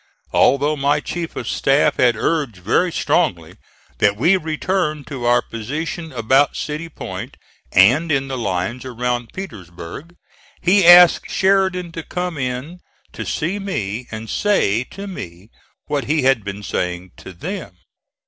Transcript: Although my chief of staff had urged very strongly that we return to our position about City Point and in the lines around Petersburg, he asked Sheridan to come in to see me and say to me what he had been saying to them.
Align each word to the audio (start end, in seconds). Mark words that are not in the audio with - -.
Although 0.33 0.77
my 0.77 0.99
chief 0.99 1.35
of 1.35 1.47
staff 1.47 1.97
had 1.97 2.15
urged 2.15 2.55
very 2.57 2.91
strongly 2.91 3.57
that 3.99 4.17
we 4.17 4.35
return 4.35 5.03
to 5.03 5.25
our 5.25 5.43
position 5.43 6.11
about 6.11 6.55
City 6.55 6.89
Point 6.89 7.37
and 7.71 8.11
in 8.11 8.27
the 8.27 8.35
lines 8.35 8.83
around 8.83 9.29
Petersburg, 9.31 10.15
he 10.59 10.83
asked 10.87 11.29
Sheridan 11.29 11.91
to 11.91 12.01
come 12.01 12.39
in 12.39 12.79
to 13.13 13.27
see 13.27 13.59
me 13.59 14.07
and 14.09 14.27
say 14.27 14.83
to 14.85 15.05
me 15.05 15.51
what 15.85 16.05
he 16.05 16.23
had 16.23 16.43
been 16.43 16.63
saying 16.63 17.11
to 17.17 17.31
them. 17.31 17.77